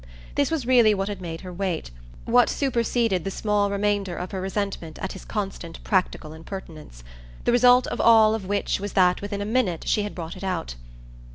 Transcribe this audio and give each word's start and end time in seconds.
This 0.33 0.49
was 0.49 0.65
really 0.65 0.95
what 0.95 1.09
had 1.09 1.21
made 1.21 1.41
her 1.41 1.53
wait 1.53 1.91
what 2.25 2.49
superseded 2.49 3.23
the 3.23 3.29
small 3.29 3.69
remainder 3.69 4.15
of 4.15 4.31
her 4.31 4.41
resentment 4.41 4.97
at 4.97 5.11
his 5.11 5.23
constant 5.23 5.83
practical 5.83 6.33
impertinence; 6.33 7.03
the 7.45 7.51
result 7.51 7.85
of 7.85 8.01
all 8.01 8.33
of 8.33 8.47
which 8.47 8.79
was 8.79 8.93
that 8.93 9.21
within 9.21 9.41
a 9.41 9.45
minute 9.45 9.83
she 9.87 10.01
had 10.01 10.15
brought 10.15 10.35
it 10.35 10.43
out. 10.43 10.73